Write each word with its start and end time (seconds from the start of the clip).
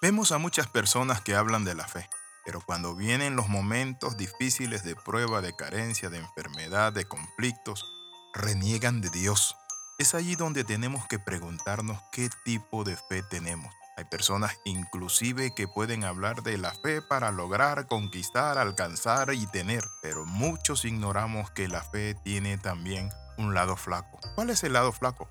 Vemos 0.00 0.30
a 0.30 0.38
muchas 0.38 0.68
personas 0.68 1.22
que 1.22 1.34
hablan 1.34 1.64
de 1.64 1.74
la 1.74 1.88
fe, 1.88 2.08
pero 2.44 2.60
cuando 2.60 2.94
vienen 2.94 3.34
los 3.34 3.48
momentos 3.48 4.16
difíciles 4.16 4.84
de 4.84 4.94
prueba, 4.94 5.40
de 5.40 5.56
carencia, 5.56 6.08
de 6.08 6.18
enfermedad, 6.18 6.92
de 6.92 7.04
conflictos, 7.04 7.84
reniegan 8.32 9.00
de 9.00 9.10
Dios. 9.10 9.56
Es 9.98 10.14
allí 10.14 10.36
donde 10.36 10.62
tenemos 10.62 11.04
que 11.08 11.18
preguntarnos 11.18 12.00
qué 12.12 12.30
tipo 12.44 12.84
de 12.84 12.96
fe 12.96 13.24
tenemos. 13.24 13.74
Hay 13.96 14.04
personas 14.04 14.56
inclusive 14.64 15.52
que 15.52 15.66
pueden 15.66 16.04
hablar 16.04 16.44
de 16.44 16.58
la 16.58 16.72
fe 16.74 17.02
para 17.02 17.32
lograr, 17.32 17.88
conquistar, 17.88 18.56
alcanzar 18.56 19.34
y 19.34 19.48
tener, 19.48 19.82
pero 20.00 20.24
muchos 20.24 20.84
ignoramos 20.84 21.50
que 21.50 21.66
la 21.66 21.82
fe 21.82 22.14
tiene 22.22 22.56
también 22.56 23.10
un 23.36 23.52
lado 23.52 23.74
flaco. 23.74 24.20
¿Cuál 24.36 24.50
es 24.50 24.62
el 24.62 24.74
lado 24.74 24.92
flaco? 24.92 25.28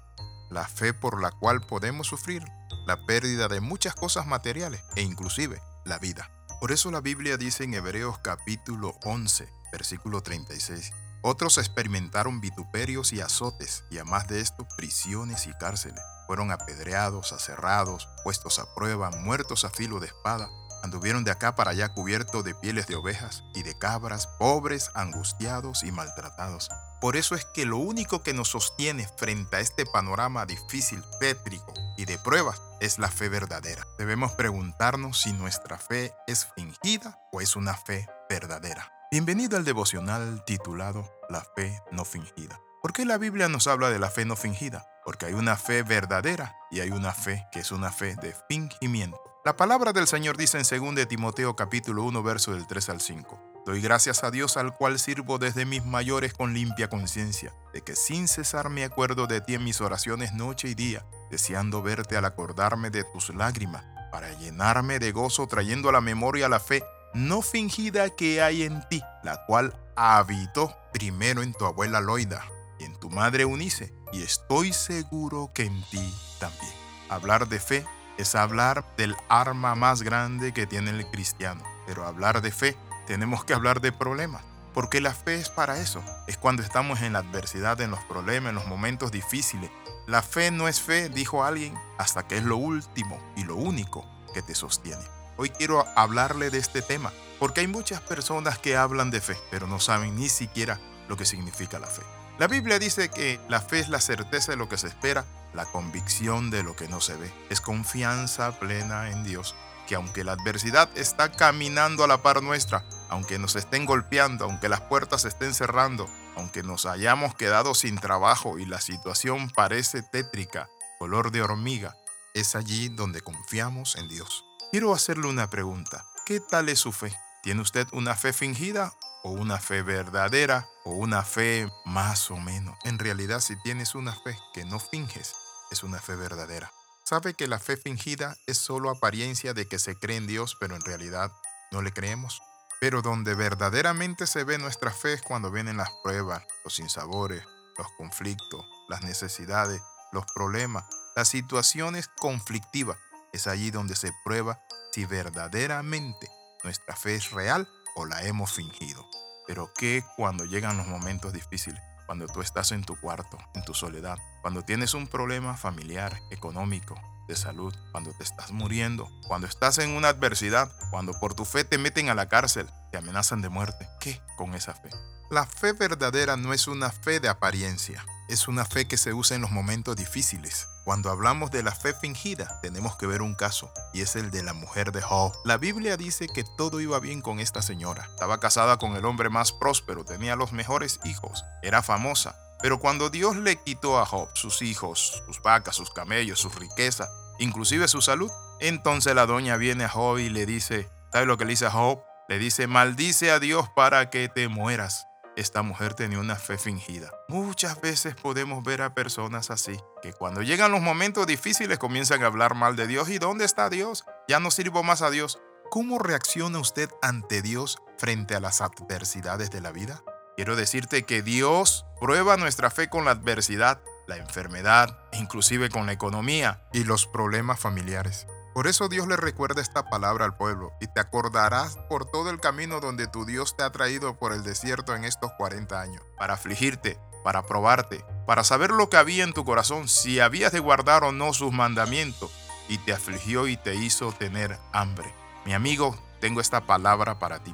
La 0.50 0.68
fe 0.68 0.94
por 0.94 1.22
la 1.22 1.32
cual 1.32 1.62
podemos 1.62 2.08
sufrir 2.08 2.44
la 2.88 3.06
pérdida 3.06 3.50
de 3.50 3.60
muchas 3.60 3.94
cosas 3.96 4.26
materiales 4.26 4.82
e 4.96 5.02
inclusive 5.02 5.62
la 5.84 6.00
vida. 6.00 6.32
Por 6.62 6.72
eso 6.72 6.90
la 6.90 7.02
Biblia 7.02 7.36
dice 7.36 7.66
en 7.66 7.74
Hebreos 7.74 8.18
capítulo 8.20 8.96
11, 9.04 9.46
versículo 9.74 10.24
36, 10.24 10.94
otros 11.22 11.58
experimentaron 11.58 12.40
vituperios 12.40 13.12
y 13.12 13.20
azotes, 13.20 13.84
y 13.92 13.98
además 13.98 14.30
de 14.30 14.40
esto, 14.40 14.66
prisiones 14.78 15.48
y 15.48 15.54
cárceles. 15.56 16.02
Fueron 16.28 16.52
apedreados, 16.52 17.34
aserrados, 17.34 18.08
puestos 18.24 18.58
a 18.58 18.74
prueba, 18.74 19.12
muertos 19.12 19.66
a 19.66 19.70
filo 19.70 20.00
de 20.00 20.08
espada. 20.08 20.50
Anduvieron 20.82 21.26
de 21.26 21.32
acá 21.32 21.56
para 21.56 21.72
allá 21.72 21.90
cubiertos 21.90 22.46
de 22.46 22.56
pieles 22.56 22.88
de 22.88 22.96
ovejas 22.96 23.44
y 23.54 23.64
de 23.64 23.78
cabras, 23.78 24.28
pobres, 24.40 24.92
angustiados 24.94 25.84
y 25.84 25.92
maltratados. 25.92 26.70
Por 27.02 27.18
eso 27.18 27.36
es 27.36 27.46
que 27.54 27.66
lo 27.66 27.78
único 27.78 28.24
que 28.24 28.34
nos 28.34 28.48
sostiene 28.48 29.10
frente 29.18 29.58
a 29.58 29.60
este 29.60 29.86
panorama 29.86 30.46
difícil, 30.46 31.04
pétrico 31.20 31.74
y 31.98 32.06
de 32.06 32.18
pruebas 32.20 32.62
es 32.80 33.00
la 33.00 33.10
fe 33.10 33.30
verdadera. 33.30 33.88
Debemos 33.98 34.32
preguntarnos 34.34 35.22
si 35.22 35.34
nuestra 35.34 35.78
fe 35.78 36.14
es 36.28 36.48
fingida 36.56 37.20
o 37.32 37.42
es 37.42 37.56
una 37.56 37.76
fe 37.76 38.08
verdadera. 38.30 38.92
Bienvenido 39.12 39.58
al 39.58 39.66
devocional 39.66 40.44
titulado 40.46 41.10
La 41.30 41.42
fe 41.56 41.82
no 41.92 42.06
fingida. 42.06 42.60
¿Por 42.82 42.94
qué 42.94 43.06
la 43.06 43.18
Biblia 43.18 43.48
nos 43.48 43.68
habla 43.68 43.90
de 43.90 44.00
la 44.00 44.10
fe 44.10 44.26
no 44.26 44.36
fingida? 44.36 44.88
Porque 45.04 45.26
hay 45.26 45.34
una 45.34 45.56
fe 45.56 45.84
verdadera 45.84 46.56
y 46.70 46.82
hay 46.82 46.92
una 46.92 47.14
fe 47.14 47.48
que 47.52 47.60
es 47.60 47.72
una 47.72 47.92
fe 47.92 48.16
de 48.16 48.36
fingimiento. 48.50 49.20
La 49.46 49.56
palabra 49.56 49.94
del 49.94 50.08
Señor 50.08 50.38
dice 50.38 50.60
en 50.60 50.96
2 50.96 51.08
Timoteo 51.08 51.56
capítulo 51.56 52.04
1 52.04 52.22
verso 52.22 52.54
del 52.54 52.68
3 52.68 52.90
al 52.90 53.02
5. 53.02 53.57
Doy 53.68 53.82
gracias 53.82 54.24
a 54.24 54.32
Dios 54.32 54.56
al 54.56 54.74
cual 54.74 54.98
sirvo 54.98 55.40
desde 55.40 55.66
mis 55.66 55.84
mayores 55.84 56.34
con 56.34 56.54
limpia 56.54 56.90
conciencia, 56.90 57.54
de 57.74 57.82
que 57.82 57.98
sin 57.98 58.30
cesar 58.30 58.70
me 58.70 58.86
acuerdo 58.86 59.28
de 59.28 59.42
ti 59.42 59.56
en 59.56 59.66
mis 59.66 59.82
oraciones 59.82 60.32
noche 60.32 60.70
y 60.70 60.74
día, 60.74 61.06
deseando 61.30 61.82
verte 61.82 62.16
al 62.16 62.24
acordarme 62.24 62.92
de 62.92 63.04
tus 63.04 63.28
lágrimas, 63.36 63.84
para 64.10 64.32
llenarme 64.40 65.00
de 65.00 65.12
gozo 65.12 65.48
trayendo 65.48 65.90
a 65.90 65.92
la 65.92 66.00
memoria 66.00 66.48
la 66.48 66.62
fe 66.62 66.82
no 67.14 67.42
fingida 67.42 68.10
que 68.10 68.42
hay 68.42 68.64
en 68.64 68.88
ti, 68.88 69.02
la 69.22 69.44
cual 69.46 69.78
habitó 69.98 70.74
primero 70.94 71.42
en 71.42 71.52
tu 71.52 71.66
abuela 71.66 72.00
Loida 72.00 72.46
y 72.80 72.86
en 72.86 72.98
tu 72.98 73.10
madre 73.10 73.44
Unice, 73.44 73.94
y 74.14 74.24
estoy 74.24 74.72
seguro 74.72 75.52
que 75.54 75.64
en 75.64 75.84
ti 75.90 76.14
también. 76.40 76.72
Hablar 77.10 77.50
de 77.50 77.60
fe 77.60 77.86
es 78.18 78.34
hablar 78.34 78.86
del 78.96 79.14
arma 79.28 79.76
más 79.76 80.04
grande 80.04 80.54
que 80.54 80.66
tiene 80.66 80.92
el 80.92 81.06
cristiano, 81.08 81.66
pero 81.86 82.06
hablar 82.06 82.42
de 82.42 82.52
fe 82.52 82.78
tenemos 83.08 83.46
que 83.46 83.54
hablar 83.54 83.82
de 83.82 83.92
problemas, 83.92 84.44
porque 84.74 85.02
la 85.02 85.14
fe 85.14 85.36
es 85.36 85.50
para 85.50 85.80
eso, 85.80 86.04
es 86.28 86.38
cuando 86.38 86.62
estamos 86.62 87.02
en 87.02 87.14
la 87.14 87.20
adversidad, 87.20 87.80
en 87.82 87.90
los 87.90 88.04
problemas, 88.04 88.50
en 88.50 88.56
los 88.56 88.68
momentos 88.68 89.12
difíciles. 89.12 89.72
La 90.06 90.22
fe 90.22 90.52
no 90.52 90.68
es 90.68 90.82
fe, 90.82 91.10
dijo 91.10 91.44
alguien, 91.44 91.74
hasta 91.98 92.28
que 92.28 92.38
es 92.38 92.44
lo 92.44 92.58
último 92.58 93.20
y 93.36 93.44
lo 93.44 93.56
único 93.56 94.06
que 94.34 94.42
te 94.42 94.54
sostiene. 94.54 95.04
Hoy 95.38 95.50
quiero 95.50 95.86
hablarle 95.96 96.50
de 96.50 96.58
este 96.58 96.82
tema, 96.82 97.14
porque 97.40 97.62
hay 97.62 97.68
muchas 97.68 98.02
personas 98.02 98.60
que 98.60 98.76
hablan 98.76 99.10
de 99.10 99.22
fe, 99.22 99.38
pero 99.50 99.68
no 99.68 99.80
saben 99.80 100.16
ni 100.16 100.30
siquiera 100.30 100.80
lo 101.08 101.16
que 101.16 101.26
significa 101.26 101.80
la 101.80 101.88
fe. 101.88 102.04
La 102.38 102.48
Biblia 102.48 102.78
dice 102.78 103.10
que 103.10 103.40
la 103.48 103.62
fe 103.62 103.80
es 103.80 103.90
la 103.90 104.02
certeza 104.02 104.52
de 104.52 104.58
lo 104.58 104.70
que 104.70 104.78
se 104.78 104.88
espera, 104.88 105.26
la 105.54 105.66
convicción 105.66 106.52
de 106.52 106.62
lo 106.62 106.76
que 106.76 106.88
no 106.88 107.02
se 107.02 107.16
ve. 107.16 107.32
Es 107.50 107.62
confianza 107.62 108.52
plena 108.60 109.10
en 109.10 109.24
Dios, 109.24 109.56
que 109.88 109.96
aunque 109.96 110.24
la 110.24 110.34
adversidad 110.34 110.90
está 110.96 111.32
caminando 111.32 112.04
a 112.04 112.08
la 112.08 112.22
par 112.22 112.44
nuestra, 112.44 112.84
aunque 113.10 113.40
nos 113.40 113.56
estén 113.56 113.86
golpeando, 113.86 114.46
aunque 114.46 114.70
las 114.70 114.82
puertas 114.82 115.26
estén 115.26 115.54
cerrando, 115.54 116.08
aunque 116.36 116.64
nos 116.64 116.86
hayamos 116.86 117.36
quedado 117.36 117.74
sin 117.74 117.98
trabajo 117.98 118.60
y 118.60 118.66
la 118.66 118.82
situación 118.82 119.50
parece 119.50 120.04
tétrica, 120.04 120.70
color 121.00 121.32
de 121.32 121.42
hormiga, 121.42 121.96
es 122.34 122.56
allí 122.56 122.90
donde 122.90 123.22
confiamos 123.22 123.96
en 123.96 124.08
Dios. 124.08 124.46
Quiero 124.72 124.94
hacerle 124.94 125.28
una 125.28 125.50
pregunta. 125.50 126.06
¿Qué 126.26 126.40
tal 126.40 126.70
es 126.70 126.80
su 126.80 126.92
fe? 126.92 127.18
¿Tiene 127.42 127.62
usted 127.62 127.88
una 127.94 128.16
fe 128.16 128.34
fingida 128.34 128.94
o 129.24 129.32
una 129.32 129.60
fe 129.60 129.82
verdadera 129.82 130.68
o 130.84 130.92
una 130.92 131.24
fe 131.24 131.70
más 131.86 132.30
o 132.32 132.38
menos? 132.38 132.78
En 132.84 133.00
realidad, 133.00 133.40
si 133.40 133.56
tienes 133.64 133.96
una 133.96 134.14
fe 134.14 134.38
que 134.54 134.66
no 134.66 134.80
finges, 134.80 135.34
es 135.72 135.84
una 135.84 136.00
fe 136.00 136.16
verdadera. 136.16 136.72
¿Sabe 137.06 137.34
que 137.34 137.48
la 137.48 137.60
fe 137.60 137.78
fingida 137.78 138.36
es 138.48 138.58
solo 138.58 138.90
apariencia 138.90 139.54
de 139.54 139.68
que 139.68 139.80
se 139.80 139.96
cree 139.96 140.18
en 140.18 140.28
Dios, 140.28 140.58
pero 140.60 140.76
en 140.76 140.82
realidad 140.82 141.32
no 141.72 141.82
le 141.82 141.94
creemos? 141.94 142.42
Pero 142.80 143.02
donde 143.02 143.34
verdaderamente 143.34 144.28
se 144.28 144.44
ve 144.44 144.58
nuestra 144.58 144.92
fe 144.92 145.14
es 145.14 145.22
cuando 145.22 145.52
vienen 145.52 145.78
las 145.78 145.90
pruebas, 146.04 146.44
los 146.64 146.76
sinsabores, 146.76 147.44
los 147.78 147.88
conflictos, 147.98 148.66
las 148.88 149.04
necesidades, 149.04 149.82
los 150.12 150.26
problemas, 150.34 150.86
las 151.16 151.28
situaciones 151.30 152.08
conflictivas 152.20 152.98
es 153.34 153.48
allí 153.48 153.72
donde 153.72 153.96
se 153.96 154.12
prueba 154.24 154.60
si 154.92 155.06
verdaderamente 155.06 156.30
nuestra 156.64 156.96
fe 156.96 157.16
es 157.16 157.32
real 157.32 157.68
o 157.96 158.06
la 158.06 158.24
hemos 158.24 158.54
fingido. 158.54 159.06
Pero 159.48 159.72
¿qué 159.78 160.04
cuando 160.16 160.46
llegan 160.46 160.78
los 160.78 160.88
momentos 160.88 161.34
difíciles? 161.34 161.82
Cuando 162.06 162.28
tú 162.28 162.42
estás 162.42 162.72
en 162.72 162.84
tu 162.84 163.00
cuarto, 163.00 163.38
en 163.54 163.64
tu 163.66 163.74
soledad, 163.74 164.18
cuando 164.42 164.64
tienes 164.64 164.94
un 164.94 165.08
problema 165.08 165.58
familiar, 165.58 166.22
económico, 166.30 166.96
de 167.28 167.36
salud, 167.36 167.76
cuando 167.92 168.14
te 168.14 168.24
estás 168.24 168.52
muriendo, 168.52 169.10
cuando 169.28 169.48
estás 169.48 169.78
en 169.80 169.92
una 169.92 170.10
adversidad, 170.10 170.72
cuando 170.92 171.14
por 171.20 171.34
tu 171.34 171.46
fe 171.46 171.64
te 171.64 171.78
meten 171.78 172.10
a 172.10 172.16
la 172.16 172.30
cárcel, 172.30 172.68
te 172.92 172.98
amenazan 172.98 173.42
de 173.42 173.50
muerte. 173.50 173.88
¿Qué 174.00 174.22
con 174.38 174.54
esa 174.56 174.74
fe? 174.74 174.90
La 175.30 175.46
fe 175.46 175.74
verdadera 175.74 176.38
no 176.38 176.54
es 176.54 176.68
una 176.68 176.90
fe 176.90 177.20
de 177.20 177.28
apariencia, 177.28 178.06
es 178.30 178.48
una 178.48 178.64
fe 178.64 178.88
que 178.88 178.96
se 178.98 179.14
usa 179.14 179.36
en 179.36 179.42
los 179.42 179.52
momentos 179.52 179.98
difíciles. 179.98 180.68
Cuando 180.86 181.10
hablamos 181.10 181.52
de 181.52 181.64
la 181.64 181.74
fe 181.74 181.94
fingida, 181.94 182.62
tenemos 182.62 182.96
que 182.96 183.08
ver 183.08 183.22
un 183.22 183.36
caso, 183.36 183.70
y 183.94 184.00
es 184.00 184.16
el 184.16 184.32
de 184.32 184.42
la 184.42 184.54
mujer 184.54 184.94
de 184.94 185.02
Job. 185.02 185.34
La 185.44 185.58
Biblia 185.58 185.98
dice 185.98 186.28
que 186.34 186.46
todo 186.58 186.80
iba 186.80 186.98
bien 187.02 187.22
con 187.22 187.42
esta 187.42 187.62
señora. 187.62 188.08
Estaba 188.14 188.40
casada 188.40 188.78
con 188.78 188.96
el 188.96 189.04
hombre 189.04 189.30
más 189.30 189.52
próspero, 189.52 190.06
tenía 190.06 190.38
los 190.38 190.54
mejores 190.54 191.02
hijos, 191.04 191.44
era 191.62 191.84
famosa. 191.84 192.38
Pero 192.62 192.80
cuando 192.80 193.10
Dios 193.10 193.36
le 193.36 193.56
quitó 193.58 194.00
a 194.00 194.06
Job 194.06 194.30
sus 194.34 194.62
hijos, 194.62 195.22
sus 195.26 195.42
vacas, 195.42 195.76
sus 195.76 195.92
camellos, 195.92 196.40
su 196.40 196.50
riqueza, 196.50 197.08
inclusive 197.40 197.88
su 197.88 198.02
salud, 198.02 198.32
entonces 198.60 199.14
la 199.14 199.26
doña 199.26 199.58
viene 199.58 199.84
a 199.84 199.90
Job 199.90 200.18
y 200.18 200.30
le 200.30 200.46
dice, 200.46 200.90
¿sabe 201.12 201.26
lo 201.26 201.38
que 201.38 201.46
le 201.46 201.52
dice 201.52 201.68
a 201.68 201.72
Job? 201.72 202.02
Le 202.28 202.40
dice, 202.40 202.68
maldice 202.68 203.32
a 203.32 203.40
Dios 203.40 203.70
para 203.76 204.10
que 204.10 204.28
te 204.28 204.48
mueras 204.48 205.08
esta 205.38 205.62
mujer 205.62 205.94
tenía 205.94 206.20
una 206.20 206.36
fe 206.36 206.58
fingida. 206.58 207.12
Muchas 207.28 207.80
veces 207.80 208.16
podemos 208.16 208.64
ver 208.64 208.82
a 208.82 208.96
personas 208.96 209.52
así, 209.52 209.80
que 210.02 210.12
cuando 210.12 210.42
llegan 210.42 210.72
los 210.72 210.82
momentos 210.82 211.28
difíciles 211.28 211.78
comienzan 211.78 212.24
a 212.24 212.26
hablar 212.26 212.56
mal 212.56 212.76
de 212.76 212.88
Dios. 212.88 213.08
¿Y 213.10 213.20
dónde 213.20 213.46
está 213.46 213.70
Dios? 213.70 214.04
Ya 214.28 214.40
no 214.40 214.50
sirvo 214.50 214.82
más 214.82 215.04
a 215.04 215.12
Dios. 215.12 215.40
¿Cómo 215.70 216.00
reacciona 216.00 216.58
usted 216.58 216.90
ante 217.04 217.44
Dios 217.44 217.78
frente 218.00 218.34
a 218.34 218.40
las 218.40 218.62
adversidades 218.62 219.52
de 219.52 219.62
la 219.62 219.72
vida? 219.72 220.02
Quiero 220.38 220.56
decirte 220.56 221.02
que 221.02 221.24
Dios 221.24 221.84
prueba 222.00 222.38
nuestra 222.38 222.70
fe 222.70 222.90
con 222.90 223.06
la 223.06 223.12
adversidad, 223.12 223.82
la 224.06 224.18
enfermedad, 224.18 225.00
inclusive 225.14 225.72
con 225.72 225.88
la 225.88 225.94
economía 225.94 226.62
y 226.72 226.84
los 226.84 227.08
problemas 227.08 227.60
familiares. 227.60 228.28
Por 228.54 228.68
eso 228.68 228.88
Dios 228.88 229.08
le 229.08 229.18
recuerda 229.18 229.64
esta 229.64 229.90
palabra 229.90 230.26
al 230.26 230.38
pueblo 230.38 230.74
y 230.80 230.86
te 230.94 231.00
acordarás 231.00 231.78
por 231.90 232.06
todo 232.06 232.30
el 232.30 232.40
camino 232.40 232.80
donde 232.80 233.08
tu 233.08 233.26
Dios 233.26 233.58
te 233.58 233.64
ha 233.64 233.72
traído 233.72 234.20
por 234.20 234.32
el 234.32 234.44
desierto 234.44 234.96
en 234.96 235.06
estos 235.06 235.32
40 235.40 235.82
años, 235.82 236.04
para 236.20 236.36
afligirte, 236.36 237.00
para 237.24 237.42
probarte, 237.42 238.06
para 238.28 238.44
saber 238.44 238.70
lo 238.70 238.92
que 238.92 238.98
había 238.98 239.24
en 239.24 239.34
tu 239.34 239.44
corazón, 239.44 239.88
si 239.88 240.20
habías 240.20 240.52
de 240.52 240.60
guardar 240.60 241.04
o 241.04 241.12
no 241.12 241.34
sus 241.34 241.52
mandamientos, 241.52 242.30
y 242.70 242.78
te 242.78 242.94
afligió 242.94 243.48
y 243.48 243.58
te 243.58 243.74
hizo 243.74 244.12
tener 244.12 244.60
hambre. 244.72 245.12
Mi 245.46 245.56
amigo, 245.56 245.98
tengo 246.22 246.42
esta 246.42 246.68
palabra 246.68 247.18
para 247.18 247.44
ti. 247.44 247.54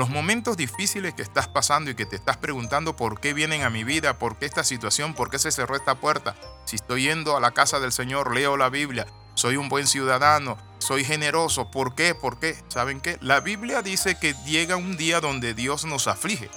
Los 0.00 0.08
momentos 0.08 0.56
difíciles 0.56 1.12
que 1.12 1.20
estás 1.20 1.46
pasando 1.46 1.90
y 1.90 1.94
que 1.94 2.06
te 2.06 2.16
estás 2.16 2.38
preguntando 2.38 2.96
por 2.96 3.20
qué 3.20 3.34
vienen 3.34 3.64
a 3.64 3.68
mi 3.68 3.84
vida, 3.84 4.18
por 4.18 4.38
qué 4.38 4.46
esta 4.46 4.64
situación, 4.64 5.12
por 5.12 5.28
qué 5.28 5.38
se 5.38 5.52
cerró 5.52 5.76
esta 5.76 5.96
puerta. 5.96 6.34
Si 6.64 6.76
estoy 6.76 7.02
yendo 7.02 7.36
a 7.36 7.40
la 7.40 7.50
casa 7.50 7.80
del 7.80 7.92
Señor, 7.92 8.34
leo 8.34 8.56
la 8.56 8.70
Biblia, 8.70 9.06
soy 9.34 9.56
un 9.56 9.68
buen 9.68 9.86
ciudadano, 9.86 10.56
soy 10.78 11.04
generoso. 11.04 11.70
¿Por 11.70 11.94
qué? 11.94 12.14
¿Por 12.14 12.38
qué? 12.38 12.56
¿Saben 12.68 13.02
qué? 13.02 13.18
La 13.20 13.40
Biblia 13.40 13.82
dice 13.82 14.18
que 14.18 14.32
llega 14.46 14.76
un 14.76 14.96
día 14.96 15.20
donde 15.20 15.52
Dios 15.52 15.84
nos 15.84 16.06
aflige. 16.06 16.48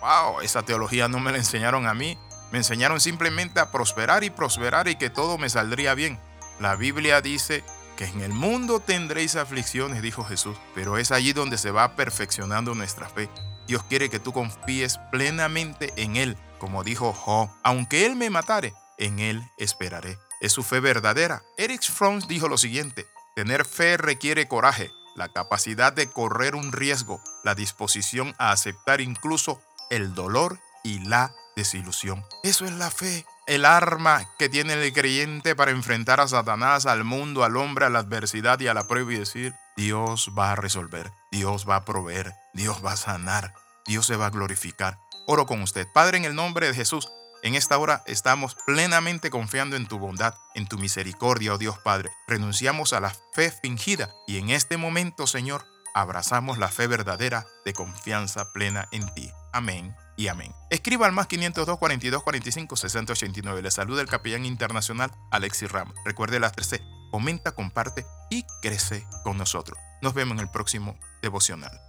¡Wow! 0.00 0.42
Esa 0.42 0.62
teología 0.62 1.08
no 1.08 1.18
me 1.18 1.32
la 1.32 1.38
enseñaron 1.38 1.88
a 1.88 1.94
mí. 1.94 2.16
Me 2.52 2.58
enseñaron 2.58 3.00
simplemente 3.00 3.58
a 3.58 3.72
prosperar 3.72 4.22
y 4.22 4.30
prosperar 4.30 4.86
y 4.86 4.94
que 4.94 5.10
todo 5.10 5.36
me 5.36 5.50
saldría 5.50 5.96
bien. 5.96 6.20
La 6.60 6.76
Biblia 6.76 7.20
dice 7.20 7.64
que 7.96 8.06
en 8.06 8.20
el 8.20 8.32
mundo 8.32 8.80
tendréis 8.80 9.36
aflicciones, 9.36 10.02
dijo 10.02 10.24
Jesús, 10.24 10.56
pero 10.74 10.98
es 10.98 11.12
allí 11.12 11.32
donde 11.32 11.58
se 11.58 11.70
va 11.70 11.96
perfeccionando 11.96 12.74
nuestra 12.74 13.08
fe. 13.08 13.28
Dios 13.66 13.82
quiere 13.84 14.10
que 14.10 14.18
tú 14.18 14.32
confíes 14.32 14.98
plenamente 15.10 15.92
en 15.96 16.16
Él, 16.16 16.36
como 16.58 16.84
dijo 16.84 17.12
Job, 17.12 17.50
aunque 17.62 18.06
Él 18.06 18.16
me 18.16 18.30
matare, 18.30 18.74
en 18.98 19.18
Él 19.18 19.42
esperaré. 19.58 20.18
Es 20.40 20.52
su 20.52 20.62
fe 20.62 20.80
verdadera. 20.80 21.42
Eric 21.56 21.82
Fromm 21.82 22.20
dijo 22.28 22.48
lo 22.48 22.58
siguiente, 22.58 23.06
tener 23.34 23.64
fe 23.64 23.96
requiere 23.96 24.48
coraje, 24.48 24.90
la 25.16 25.28
capacidad 25.28 25.92
de 25.92 26.10
correr 26.10 26.54
un 26.54 26.72
riesgo, 26.72 27.20
la 27.44 27.54
disposición 27.54 28.34
a 28.38 28.50
aceptar 28.50 29.00
incluso 29.00 29.62
el 29.90 30.14
dolor 30.14 30.58
y 30.82 30.98
la 31.00 31.32
desilusión. 31.56 32.24
Eso 32.42 32.64
es 32.64 32.72
la 32.72 32.90
fe 32.90 33.24
el 33.46 33.64
arma 33.64 34.28
que 34.38 34.48
tiene 34.48 34.74
el 34.74 34.92
creyente 34.92 35.54
para 35.54 35.70
enfrentar 35.70 36.20
a 36.20 36.28
Satanás, 36.28 36.86
al 36.86 37.04
mundo, 37.04 37.44
al 37.44 37.56
hombre, 37.56 37.86
a 37.86 37.90
la 37.90 38.00
adversidad 38.00 38.58
y 38.60 38.68
a 38.68 38.74
la 38.74 38.86
prueba 38.86 39.12
y 39.12 39.18
decir, 39.18 39.54
Dios 39.76 40.30
va 40.36 40.52
a 40.52 40.56
resolver, 40.56 41.12
Dios 41.30 41.68
va 41.68 41.76
a 41.76 41.84
proveer, 41.84 42.32
Dios 42.54 42.84
va 42.84 42.92
a 42.92 42.96
sanar, 42.96 43.54
Dios 43.86 44.06
se 44.06 44.16
va 44.16 44.26
a 44.26 44.30
glorificar. 44.30 44.98
Oro 45.26 45.46
con 45.46 45.62
usted. 45.62 45.86
Padre, 45.92 46.18
en 46.18 46.24
el 46.24 46.34
nombre 46.34 46.66
de 46.66 46.74
Jesús, 46.74 47.08
en 47.42 47.54
esta 47.54 47.76
hora 47.76 48.02
estamos 48.06 48.56
plenamente 48.66 49.30
confiando 49.30 49.76
en 49.76 49.86
tu 49.86 49.98
bondad, 49.98 50.34
en 50.54 50.66
tu 50.66 50.78
misericordia, 50.78 51.54
oh 51.54 51.58
Dios 51.58 51.78
Padre. 51.78 52.10
Renunciamos 52.26 52.92
a 52.92 53.00
la 53.00 53.14
fe 53.34 53.50
fingida 53.50 54.10
y 54.26 54.38
en 54.38 54.50
este 54.50 54.76
momento, 54.76 55.26
Señor, 55.26 55.66
abrazamos 55.94 56.58
la 56.58 56.68
fe 56.68 56.86
verdadera 56.86 57.46
de 57.64 57.74
confianza 57.74 58.52
plena 58.52 58.88
en 58.92 59.12
ti. 59.14 59.30
Amén 59.52 59.94
y 60.16 60.28
amén. 60.28 60.52
Escriba 60.70 61.06
al 61.06 61.12
más 61.12 61.26
502 61.26 61.78
42 61.78 62.22
45 62.22 62.76
60 62.76 63.12
89. 63.12 63.62
Le 63.62 63.70
saluda 63.70 64.02
el 64.02 64.08
capellán 64.08 64.44
internacional 64.44 65.10
Alexis 65.30 65.70
Ramos. 65.70 65.94
Recuerde 66.04 66.40
las 66.40 66.52
13. 66.52 66.80
Comenta, 67.10 67.52
comparte 67.52 68.06
y 68.30 68.44
crece 68.62 69.06
con 69.22 69.38
nosotros. 69.38 69.78
Nos 70.02 70.14
vemos 70.14 70.36
en 70.36 70.40
el 70.40 70.50
próximo 70.50 70.98
devocional. 71.22 71.80